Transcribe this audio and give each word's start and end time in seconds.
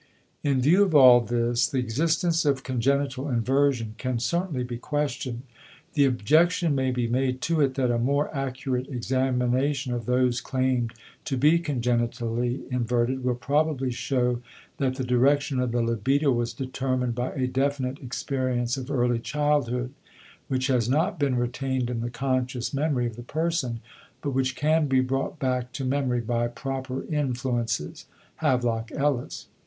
In 0.43 0.61
view 0.63 0.81
of 0.81 0.95
all 0.95 1.21
this, 1.21 1.67
the 1.67 1.77
existence 1.77 2.43
of 2.43 2.63
congenital 2.63 3.29
inversion 3.29 3.93
can 3.99 4.17
certainly 4.17 4.63
be 4.63 4.79
questioned. 4.79 5.43
The 5.93 6.05
objection 6.05 6.73
may 6.73 6.89
be 6.89 7.07
made 7.07 7.39
to 7.41 7.61
it 7.61 7.75
that 7.75 7.91
a 7.91 7.99
more 7.99 8.35
accurate 8.35 8.87
examination 8.87 9.93
of 9.93 10.07
those 10.07 10.41
claimed 10.41 10.93
to 11.25 11.37
be 11.37 11.59
congenitally 11.59 12.63
inverted 12.71 13.23
will 13.23 13.35
probably 13.35 13.91
show 13.91 14.41
that 14.77 14.95
the 14.95 15.03
direction 15.03 15.59
of 15.59 15.71
the 15.71 15.83
libido 15.83 16.31
was 16.31 16.51
determined 16.53 17.13
by 17.13 17.33
a 17.33 17.45
definite 17.45 17.99
experience 17.99 18.77
of 18.77 18.89
early 18.89 19.19
childhood, 19.19 19.93
which 20.47 20.65
has 20.65 20.89
not 20.89 21.19
been 21.19 21.35
retained 21.35 21.91
in 21.91 22.01
the 22.01 22.09
conscious 22.09 22.73
memory 22.73 23.05
of 23.05 23.17
the 23.17 23.21
person, 23.21 23.81
but 24.23 24.31
which 24.31 24.55
can 24.55 24.87
be 24.87 24.99
brought 24.99 25.37
back 25.37 25.71
to 25.73 25.85
memory 25.85 26.21
by 26.21 26.47
proper 26.47 27.03
influences 27.05 28.07
(Havelock 28.37 28.91
Ellis). 28.91 29.45